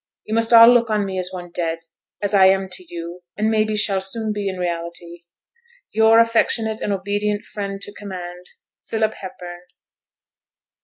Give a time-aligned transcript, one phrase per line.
[0.25, 1.81] You must all look on me as one dead;
[2.23, 5.25] as I am to you, and maybe shall soon be in reality.
[5.91, 8.45] 'Your affectionate and obedient friend to command,
[8.83, 9.61] 'PHILIP HEPBURN.